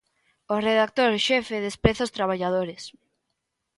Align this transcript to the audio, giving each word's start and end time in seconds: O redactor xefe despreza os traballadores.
O 0.53 0.55
redactor 0.67 1.11
xefe 1.27 1.65
despreza 1.67 2.07
os 2.07 2.15
traballadores. 2.17 2.83